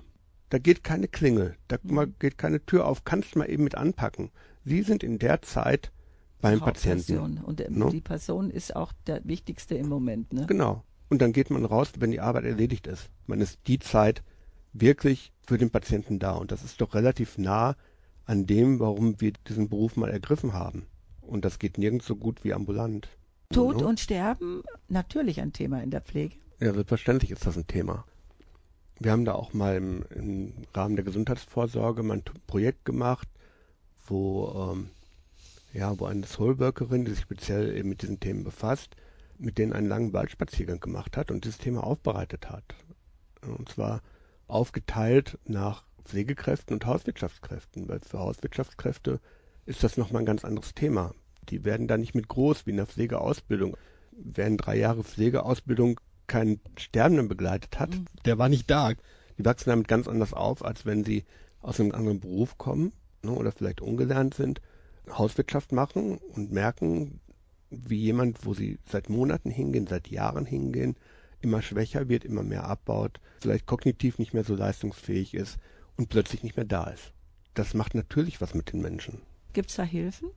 [0.50, 1.78] Da geht keine Klingel, da
[2.20, 4.30] geht keine Tür auf, kannst mal eben mit anpacken.
[4.64, 5.90] Sie sind in der Zeit
[6.40, 7.38] beim Patienten.
[7.38, 7.88] Und äh, No?
[7.88, 10.32] die Person ist auch der wichtigste im Moment.
[10.32, 10.46] Ne?
[10.46, 10.84] Genau.
[11.14, 13.08] Und dann geht man raus, wenn die Arbeit erledigt ist.
[13.28, 14.24] Man ist die Zeit
[14.72, 16.32] wirklich für den Patienten da.
[16.32, 17.76] Und das ist doch relativ nah
[18.24, 20.86] an dem, warum wir diesen Beruf mal ergriffen haben.
[21.20, 23.06] Und das geht nirgends so gut wie ambulant.
[23.52, 23.86] Tod No?
[23.86, 26.34] und Sterben, natürlich ein Thema in der Pflege.
[26.58, 28.04] Ja, selbstverständlich ist das ein Thema.
[28.98, 33.28] Wir haben da auch mal im, im Rahmen der Gesundheitsvorsorge mal ein Projekt gemacht,
[34.08, 34.90] wo, ähm,
[35.72, 38.96] ja, wo eine Soulworkerin, die sich speziell eben mit diesen Themen befasst,
[39.38, 42.64] mit denen einen langen Waldspaziergang gemacht hat und dieses Thema aufbereitet hat.
[43.42, 44.02] Und zwar
[44.46, 49.20] aufgeteilt nach Pflegekräften und Hauswirtschaftskräften, weil für Hauswirtschaftskräfte
[49.66, 51.14] ist das nochmal ein ganz anderes Thema.
[51.48, 53.76] Die werden da nicht mit groß wie in der Pflegeausbildung.
[54.12, 57.90] Während drei Jahre Pflegeausbildung keinen Sterbenden begleitet hat,
[58.24, 58.92] der war nicht da.
[59.38, 61.24] Die wachsen damit ganz anders auf, als wenn sie
[61.60, 62.92] aus einem anderen Beruf kommen
[63.22, 64.60] ne, oder vielleicht ungelernt sind,
[65.10, 67.20] Hauswirtschaft machen und merken,
[67.86, 70.96] wie jemand, wo sie seit Monaten hingehen, seit Jahren hingehen,
[71.40, 75.58] immer schwächer wird, immer mehr abbaut, vielleicht kognitiv nicht mehr so leistungsfähig ist
[75.96, 77.12] und plötzlich nicht mehr da ist.
[77.54, 79.20] Das macht natürlich was mit den Menschen.
[79.52, 80.30] Gibt es da Hilfen?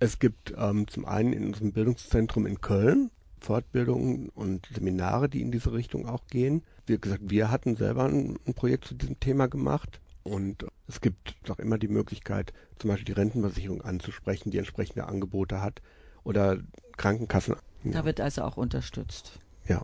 [0.00, 5.52] Es gibt ähm, zum einen in unserem Bildungszentrum in Köln Fortbildungen und Seminare, die in
[5.52, 6.62] diese Richtung auch gehen.
[6.86, 11.36] Wie gesagt, wir hatten selber ein, ein Projekt zu diesem Thema gemacht und es gibt
[11.44, 15.80] doch immer die Möglichkeit, zum Beispiel die Rentenversicherung anzusprechen, die entsprechende Angebote hat
[16.28, 16.58] oder
[16.98, 17.56] Krankenkassen.
[17.84, 19.40] Da wird also auch unterstützt.
[19.66, 19.82] Ja,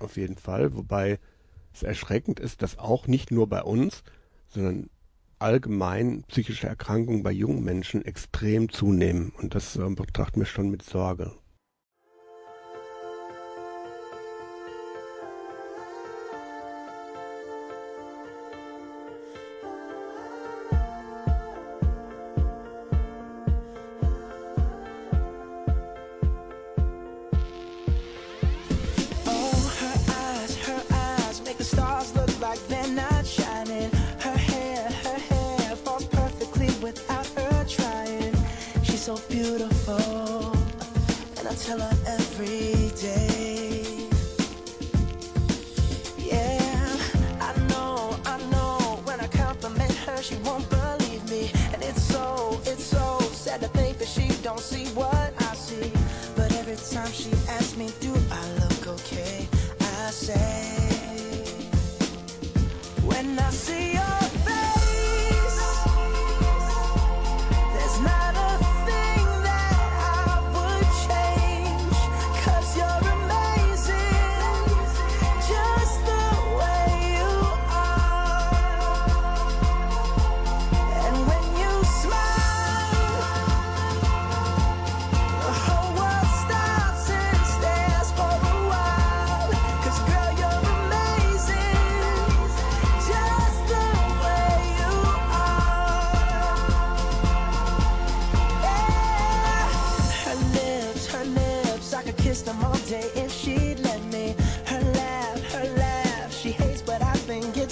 [0.00, 0.74] auf jeden Fall.
[0.74, 1.20] Wobei
[1.72, 4.02] es erschreckend ist, dass auch nicht nur bei uns,
[4.48, 4.90] sondern
[5.38, 9.32] allgemein psychische Erkrankungen bei jungen Menschen extrem zunehmen.
[9.38, 11.32] Und das äh, betrachten wir schon mit Sorge.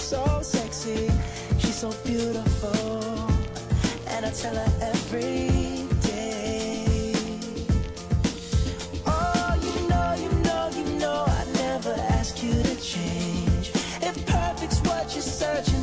[0.05, 1.09] So sexy.
[1.57, 3.27] She's so beautiful,
[4.07, 7.13] and I tell her every day.
[9.07, 13.71] Oh, you know, you know, you know, I never ask you to change.
[13.99, 15.81] If perfect's what you're searching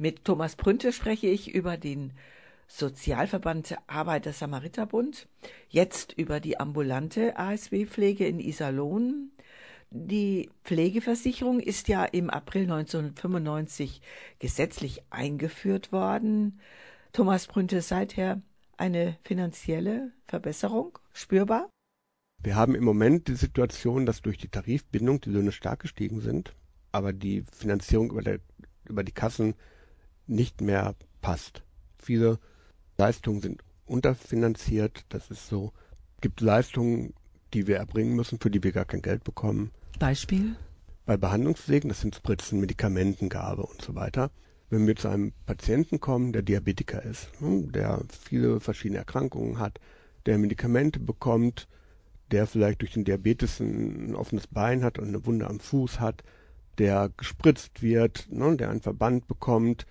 [0.00, 2.14] Mit Thomas Prünte spreche ich über den
[2.68, 5.28] Sozialverband Arbeiter-Samariter-Bund,
[5.68, 9.30] jetzt über die ambulante ASW-Pflege in Iserlohn.
[9.90, 14.00] Die Pflegeversicherung ist ja im April 1995
[14.38, 16.60] gesetzlich eingeführt worden.
[17.12, 18.40] Thomas Prünte, seither
[18.76, 21.68] eine finanzielle Verbesserung spürbar?
[22.42, 26.54] Wir haben im Moment die Situation, dass durch die Tarifbindung die Löhne stark gestiegen sind,
[26.92, 28.40] aber die Finanzierung über, der,
[28.88, 29.54] über die Kassen
[30.26, 31.62] nicht mehr passt.
[31.98, 32.38] Viele
[32.96, 35.72] Leistungen sind unterfinanziert, das ist so.
[36.16, 37.12] Es gibt Leistungen,
[37.52, 39.72] die wir erbringen müssen, für die wir gar kein Geld bekommen.
[39.98, 40.56] Beispiel?
[41.04, 44.30] Bei Behandlungswegen, das sind Spritzen, Medikamentengabe und so weiter.
[44.70, 49.80] Wenn wir zu einem Patienten kommen, der Diabetiker ist, hm, der viele verschiedene Erkrankungen hat,
[50.26, 51.68] der Medikamente bekommt,
[52.30, 56.22] der vielleicht durch den Diabetes ein offenes Bein hat und eine Wunde am Fuß hat,
[56.78, 59.86] der gespritzt wird, ne, der einen Verband bekommt,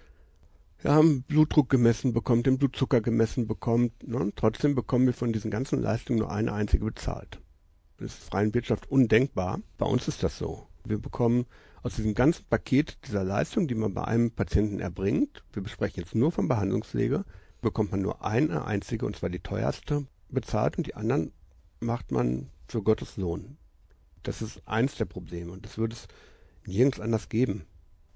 [0.83, 4.07] ja, einen Blutdruck gemessen bekommt, den Blutzucker gemessen bekommt.
[4.07, 4.31] Ne?
[4.35, 7.41] Trotzdem bekommen wir von diesen ganzen Leistungen nur eine einzige bezahlt.
[7.97, 9.59] Das ist freien Wirtschaft undenkbar.
[9.77, 10.67] Bei uns ist das so.
[10.85, 11.45] Wir bekommen
[11.83, 16.15] aus diesem ganzen Paket dieser Leistung, die man bei einem Patienten erbringt, wir besprechen jetzt
[16.15, 17.25] nur vom Behandlungspflege,
[17.61, 21.31] bekommt man nur eine einzige, und zwar die teuerste, bezahlt und die anderen
[21.79, 23.57] macht man für Gottes Lohn.
[24.23, 26.07] Das ist eins der Probleme und das würde es
[26.65, 27.65] nirgends anders geben.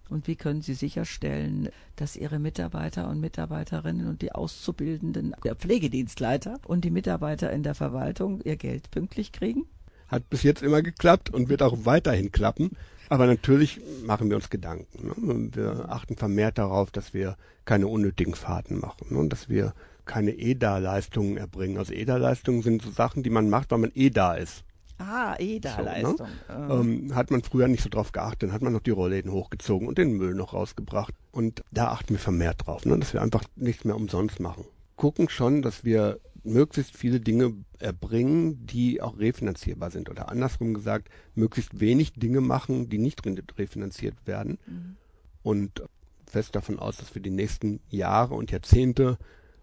[0.09, 6.59] Und wie können Sie sicherstellen, dass Ihre Mitarbeiter und Mitarbeiterinnen und die Auszubildenden, der Pflegedienstleiter
[6.67, 9.65] und die Mitarbeiter in der Verwaltung ihr Geld pünktlich kriegen?
[10.07, 12.71] Hat bis jetzt immer geklappt und wird auch weiterhin klappen.
[13.13, 15.05] Aber natürlich machen wir uns Gedanken.
[15.05, 15.49] Ne?
[15.53, 19.19] Wir achten vermehrt darauf, dass wir keine unnötigen Fahrten machen ne?
[19.19, 21.77] und dass wir keine EDA-Leistungen erbringen.
[21.77, 24.63] Also EDA-Leistungen sind so Sachen, die man macht, weil man eh da ist.
[24.97, 26.27] Ah, EDA-Leistung.
[26.47, 26.73] So, ne?
[26.73, 29.87] ähm, hat man früher nicht so drauf geachtet, dann hat man noch die Rollläden hochgezogen
[29.87, 31.13] und den Müll noch rausgebracht.
[31.31, 32.97] Und da achten wir vermehrt drauf, ne?
[32.97, 34.65] dass wir einfach nichts mehr umsonst machen.
[34.95, 40.09] Gucken schon, dass wir möglichst viele Dinge erbringen, die auch refinanzierbar sind.
[40.09, 43.21] Oder andersrum gesagt, möglichst wenig Dinge machen, die nicht
[43.57, 44.59] refinanziert werden.
[44.65, 44.97] Mhm.
[45.41, 45.83] Und
[46.25, 49.17] fest davon aus, dass wir die nächsten Jahre und Jahrzehnte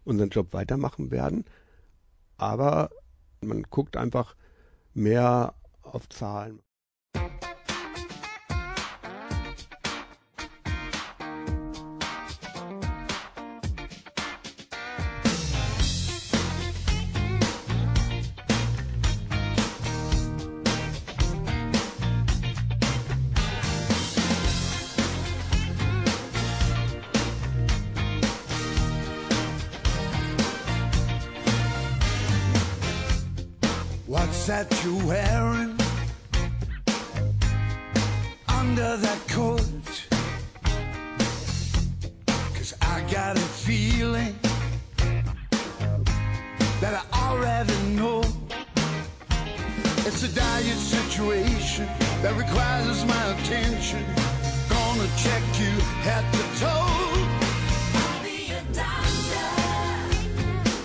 [0.04, 1.44] unseren Job weitermachen werden.
[2.36, 2.90] Aber
[3.40, 4.36] man guckt einfach
[4.94, 6.60] mehr auf Zahlen.
[43.32, 44.34] Got a feeling
[46.80, 48.24] that I already know.
[50.04, 51.86] It's a dire situation
[52.22, 54.04] that requires my attention.
[54.68, 55.70] Gonna check you
[56.02, 56.90] head to toe.
[58.02, 59.50] I'll be your doctor.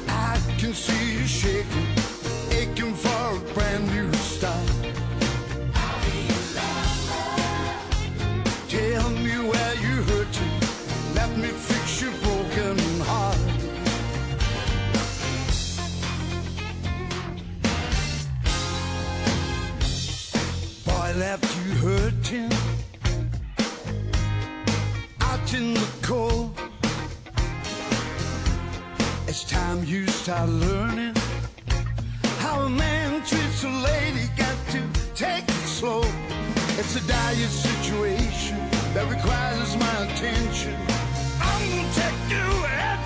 [0.07, 1.87] I can see you shaking,
[2.51, 4.69] aching for a brand new start.
[5.73, 6.94] I'll be your lover.
[21.17, 22.51] Left you hurting
[25.21, 26.59] out in the cold.
[29.25, 31.15] It's time you start learning
[32.39, 34.27] how a man treats a lady.
[34.35, 34.81] Got to
[35.15, 36.03] take it slow.
[36.77, 38.57] It's a dire situation
[38.93, 40.75] that requires my attention.
[41.39, 43.04] I'm gonna take you head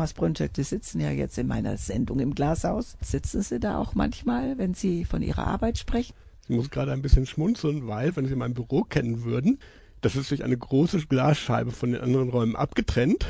[0.00, 2.96] Thomas Brunschek, Sie sitzen ja jetzt in meiner Sendung im Glashaus.
[3.02, 6.14] Sitzen Sie da auch manchmal, wenn Sie von Ihrer Arbeit sprechen?
[6.48, 9.58] Ich muss gerade ein bisschen schmunzeln, weil, wenn Sie mein Büro kennen würden,
[10.00, 13.26] das ist durch eine große Glasscheibe von den anderen Räumen abgetrennt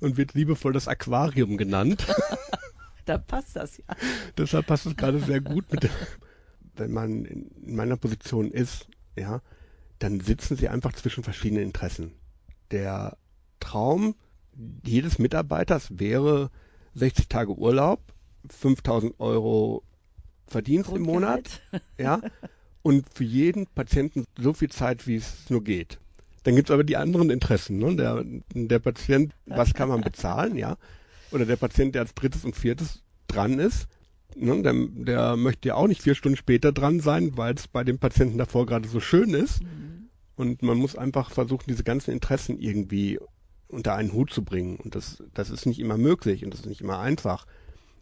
[0.00, 2.04] und wird liebevoll das Aquarium genannt.
[3.04, 3.84] da passt das ja.
[4.36, 5.88] Deshalb passt es gerade sehr gut mit,
[6.74, 9.42] wenn man in meiner Position ist, ja,
[10.00, 12.14] dann sitzen sie einfach zwischen verschiedenen Interessen.
[12.72, 13.16] Der
[13.60, 14.16] Traum
[14.84, 16.50] jedes Mitarbeiters wäre
[16.94, 18.00] 60 Tage Urlaub,
[18.48, 19.82] 5000 Euro
[20.46, 21.62] Verdienst im Monat,
[21.98, 22.20] ja,
[22.82, 25.98] und für jeden Patienten so viel Zeit, wie es nur geht.
[26.42, 27.78] Dann gibt es aber die anderen Interessen.
[27.78, 27.96] Ne?
[27.96, 30.76] Der, der Patient, was kann man bezahlen, ja?
[31.32, 33.88] Oder der Patient, der als drittes und viertes dran ist,
[34.36, 34.62] ne?
[34.62, 37.98] der, der möchte ja auch nicht vier Stunden später dran sein, weil es bei dem
[37.98, 39.62] Patienten davor gerade so schön ist.
[39.62, 40.10] Mhm.
[40.36, 43.18] Und man muss einfach versuchen, diese ganzen Interessen irgendwie
[43.68, 44.76] unter einen Hut zu bringen.
[44.76, 47.46] Und das, das ist nicht immer möglich und das ist nicht immer einfach.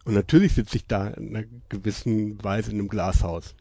[0.05, 3.55] Und natürlich sitze ich da in einer gewissen Weise in einem Glashaus.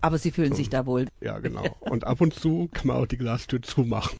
[0.00, 0.56] Aber Sie fühlen so.
[0.56, 1.06] sich da wohl.
[1.20, 1.64] Ja, genau.
[1.80, 4.16] Und ab und zu kann man auch die Glastür zumachen.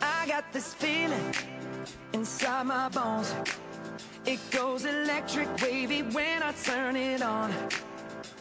[0.00, 1.32] I got this feeling
[2.12, 3.34] inside my bones.
[4.26, 7.50] It goes electric wavy when I turn it on.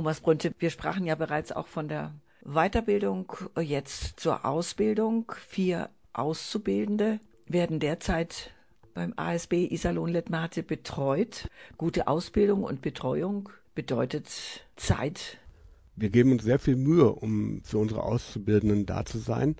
[0.00, 3.30] Thomas Brünte, wir sprachen ja bereits auch von der Weiterbildung
[3.60, 5.30] jetzt zur Ausbildung.
[5.46, 8.50] Vier Auszubildende werden derzeit
[8.94, 11.50] beim ASB Iserlohn Lettmate betreut.
[11.76, 15.36] Gute Ausbildung und Betreuung bedeutet Zeit.
[15.96, 19.56] Wir geben uns sehr viel Mühe, um für unsere Auszubildenden da zu sein.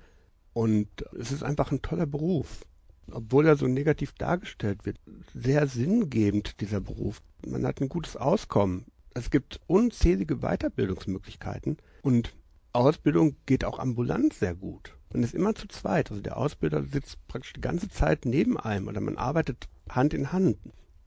[0.55, 0.89] Und
[1.19, 2.65] es ist einfach ein toller Beruf.
[3.11, 4.97] Obwohl er so negativ dargestellt wird,
[5.35, 7.21] sehr sinngebend, dieser Beruf.
[7.47, 8.87] Man hat ein gutes Auskommen.
[9.15, 12.35] Es gibt unzählige Weiterbildungsmöglichkeiten und
[12.73, 14.95] Ausbildung geht auch ambulant sehr gut.
[15.13, 16.11] Man ist immer zu zweit.
[16.11, 20.33] Also der Ausbilder sitzt praktisch die ganze Zeit neben einem oder man arbeitet Hand in
[20.33, 20.57] Hand.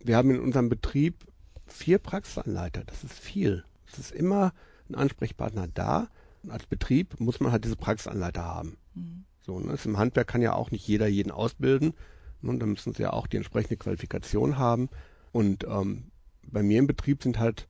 [0.03, 1.25] Wir haben in unserem Betrieb
[1.65, 2.83] vier Praxisanleiter.
[2.83, 3.63] Das ist viel.
[3.87, 4.53] Es ist immer
[4.89, 6.09] ein Ansprechpartner da.
[6.43, 8.77] Und als Betrieb muss man halt diese Praxisanleiter haben.
[8.93, 9.23] Mhm.
[9.39, 9.77] So, ne?
[9.85, 11.93] Im Handwerk kann ja auch nicht jeder jeden ausbilden.
[12.41, 12.57] Ne?
[12.57, 14.89] Da müssen sie ja auch die entsprechende Qualifikation haben.
[15.31, 16.11] Und ähm,
[16.45, 17.67] bei mir im Betrieb sind halt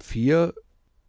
[0.00, 0.54] vier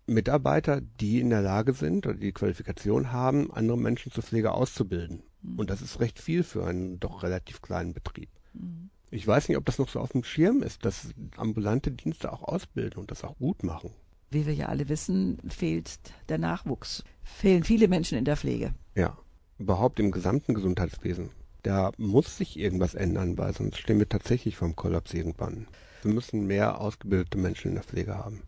[0.08, 5.24] Mitarbeiter, die in der Lage sind oder die Qualifikation haben, andere Menschen zur Pflege auszubilden.
[5.42, 5.60] Mhm.
[5.60, 8.30] Und das ist recht viel für einen doch relativ kleinen Betrieb.
[8.54, 8.90] Mhm.
[9.12, 12.44] Ich weiß nicht, ob das noch so auf dem Schirm ist, dass ambulante Dienste auch
[12.44, 13.92] ausbilden und das auch gut machen.
[14.32, 17.04] Wie wir ja alle wissen, fehlt der Nachwuchs.
[17.24, 18.74] Fehlen viele Menschen in der Pflege.
[18.96, 19.18] Ja,
[19.58, 21.30] überhaupt im gesamten Gesundheitswesen.
[21.64, 25.68] Da muss sich irgendwas ändern, weil sonst stehen wir tatsächlich vom Kollaps irgendwann.
[26.02, 28.44] Wir müssen mehr ausgebildete Menschen in der Pflege haben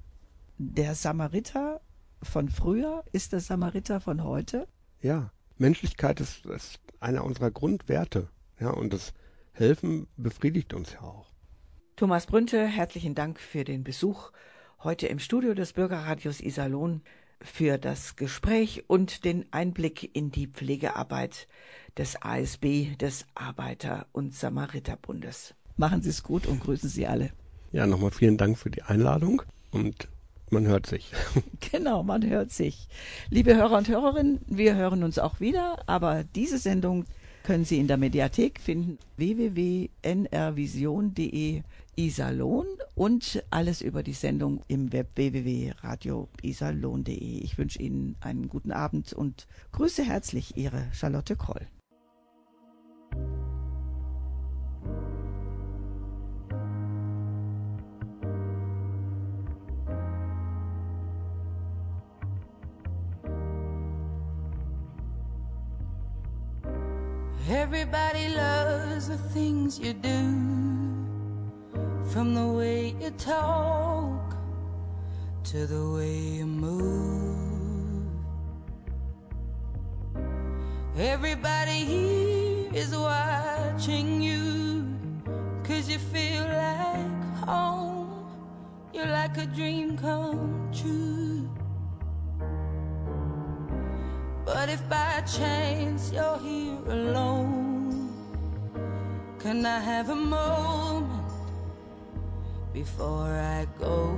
[0.59, 1.81] der Samariter
[2.21, 4.67] von früher ist der Samariter von heute?
[5.01, 8.27] Ja, Menschlichkeit ist, ist einer unserer Grundwerte.
[8.59, 9.13] Ja, und das
[9.53, 11.31] Helfen befriedigt uns ja auch.
[11.95, 14.31] Thomas Brünte, herzlichen Dank für den Besuch
[14.83, 17.01] heute im Studio des Bürgerradios Iserlohn,
[17.41, 21.47] für das Gespräch und den Einblick in die Pflegearbeit
[21.97, 25.55] des ASB, des Arbeiter- und Samariterbundes.
[25.77, 27.31] Machen Sie es gut und grüßen Sie alle.
[27.71, 29.41] Ja, nochmal vielen Dank für die Einladung
[29.71, 30.09] und
[30.51, 31.11] man hört sich.
[31.71, 32.89] Genau, man hört sich.
[33.29, 37.05] Liebe Hörer und Hörerinnen, wir hören uns auch wieder, aber diese Sendung
[37.43, 41.61] können Sie in der Mediathek finden www.nrvision.de
[41.95, 47.13] Iserlohn und alles über die Sendung im Web www.radioiserlohn.de.
[47.13, 51.67] Ich wünsche Ihnen einen guten Abend und grüße herzlich Ihre Charlotte Kroll.
[67.49, 70.19] Everybody loves the things you do,
[72.11, 74.35] from the way you talk
[75.45, 78.05] to the way you move.
[80.95, 84.85] Everybody here is watching you,
[85.63, 88.29] cause you feel like home.
[88.93, 91.49] You're like a dream come true.
[94.51, 98.11] But if by chance you're here alone,
[99.37, 101.31] can I have a moment
[102.73, 104.15] before I go?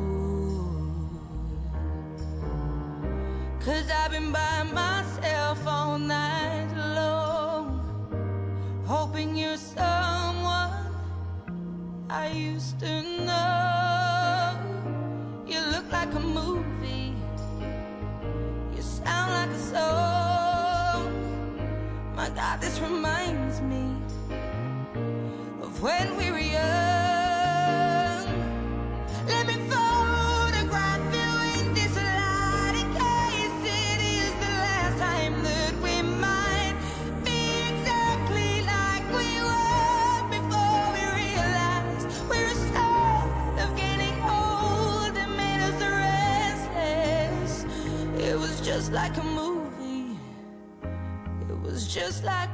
[3.59, 7.67] Cause I've been by myself all night long,
[8.85, 10.95] hoping you're someone
[12.09, 14.55] I used to know.
[15.45, 17.15] You look like a movie,
[18.73, 20.20] you sound like a song.
[22.21, 23.95] My God, this reminds me
[25.59, 26.80] of when we were young.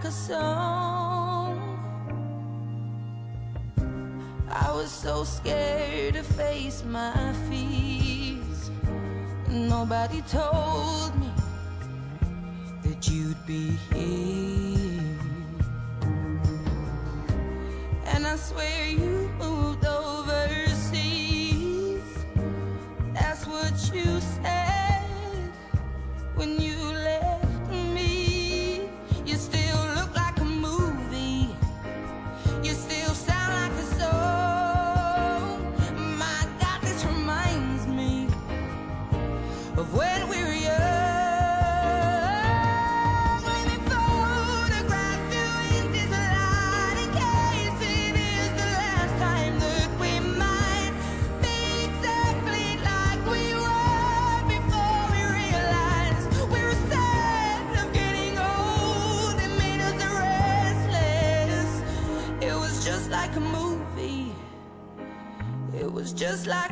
[0.08, 1.60] A song.
[4.50, 8.72] I was so scared to face my fears.
[9.50, 11.30] Nobody told me
[12.84, 15.20] that you'd be here.
[18.06, 19.17] And I swear you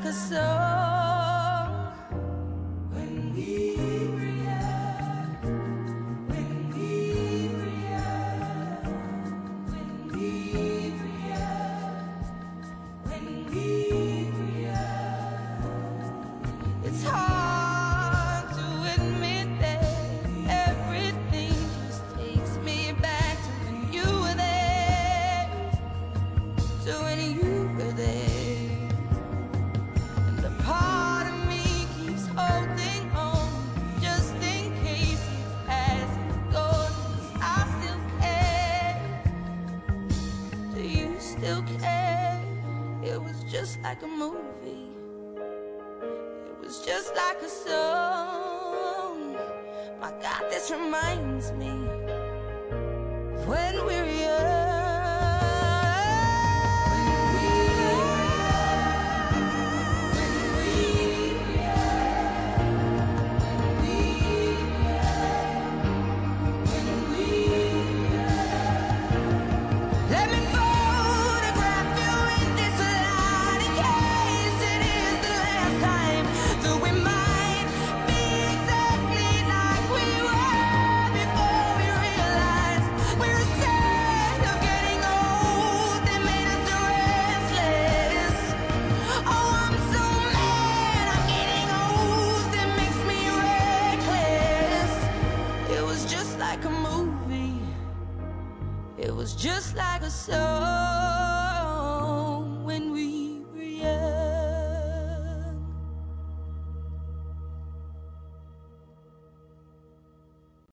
[0.05, 0.64] a song.